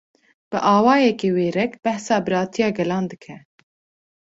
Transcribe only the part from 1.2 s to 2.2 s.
wêrek, behsa